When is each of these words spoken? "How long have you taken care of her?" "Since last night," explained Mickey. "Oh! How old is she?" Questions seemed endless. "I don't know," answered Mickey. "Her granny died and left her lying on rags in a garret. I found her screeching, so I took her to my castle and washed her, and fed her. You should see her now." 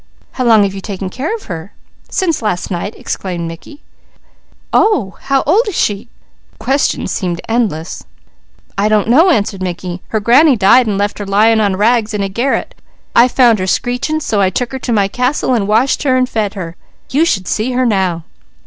"How 0.31 0.43
long 0.45 0.63
have 0.63 0.73
you 0.73 0.81
taken 0.81 1.11
care 1.11 1.35
of 1.35 1.43
her?" 1.43 1.73
"Since 2.09 2.41
last 2.41 2.71
night," 2.71 2.95
explained 2.97 3.47
Mickey. 3.47 3.83
"Oh! 4.73 5.15
How 5.21 5.43
old 5.45 5.67
is 5.67 5.75
she?" 5.77 6.09
Questions 6.57 7.11
seemed 7.11 7.39
endless. 7.47 8.05
"I 8.79 8.89
don't 8.89 9.07
know," 9.07 9.29
answered 9.29 9.61
Mickey. 9.61 10.01
"Her 10.07 10.19
granny 10.19 10.55
died 10.55 10.87
and 10.87 10.97
left 10.97 11.19
her 11.19 11.25
lying 11.27 11.59
on 11.61 11.75
rags 11.75 12.15
in 12.15 12.23
a 12.23 12.29
garret. 12.29 12.73
I 13.15 13.27
found 13.27 13.59
her 13.59 13.67
screeching, 13.67 14.19
so 14.21 14.41
I 14.41 14.49
took 14.49 14.71
her 14.71 14.79
to 14.79 14.91
my 14.91 15.07
castle 15.07 15.53
and 15.53 15.67
washed 15.67 16.01
her, 16.01 16.17
and 16.17 16.27
fed 16.27 16.55
her. 16.55 16.75
You 17.11 17.23
should 17.23 17.47
see 17.47 17.73
her 17.73 17.85
now." 17.85 18.23